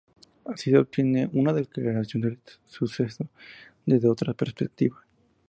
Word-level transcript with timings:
Así 0.45 0.71
se 0.71 0.79
obtiene 0.79 1.29
una 1.33 1.53
declaración 1.53 2.23
del 2.23 2.39
suceso 2.65 3.29
desde 3.85 4.09
otra 4.09 4.33
perspectiva. 4.33 5.05